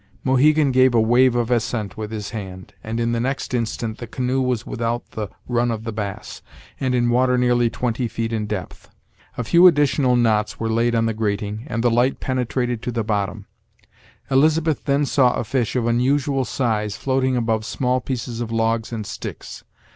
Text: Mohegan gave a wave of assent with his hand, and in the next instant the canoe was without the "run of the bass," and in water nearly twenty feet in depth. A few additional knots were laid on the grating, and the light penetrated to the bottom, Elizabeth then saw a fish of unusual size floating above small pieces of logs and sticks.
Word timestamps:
Mohegan 0.23 0.71
gave 0.71 0.95
a 0.95 0.99
wave 0.99 1.35
of 1.35 1.51
assent 1.51 1.95
with 1.95 2.09
his 2.09 2.31
hand, 2.31 2.73
and 2.83 2.99
in 2.99 3.11
the 3.11 3.19
next 3.19 3.53
instant 3.53 3.99
the 3.99 4.07
canoe 4.07 4.41
was 4.41 4.65
without 4.65 5.11
the 5.11 5.29
"run 5.47 5.69
of 5.69 5.83
the 5.83 5.91
bass," 5.91 6.41
and 6.79 6.95
in 6.95 7.11
water 7.11 7.37
nearly 7.37 7.69
twenty 7.69 8.07
feet 8.07 8.33
in 8.33 8.47
depth. 8.47 8.89
A 9.37 9.43
few 9.43 9.67
additional 9.67 10.15
knots 10.15 10.59
were 10.59 10.71
laid 10.71 10.95
on 10.95 11.05
the 11.05 11.13
grating, 11.13 11.65
and 11.67 11.83
the 11.83 11.91
light 11.91 12.19
penetrated 12.19 12.81
to 12.81 12.91
the 12.91 13.03
bottom, 13.03 13.45
Elizabeth 14.31 14.85
then 14.85 15.05
saw 15.05 15.35
a 15.35 15.43
fish 15.43 15.75
of 15.75 15.85
unusual 15.85 16.45
size 16.45 16.97
floating 16.97 17.37
above 17.37 17.63
small 17.63 18.01
pieces 18.01 18.41
of 18.41 18.51
logs 18.51 18.91
and 18.91 19.05
sticks. 19.05 19.63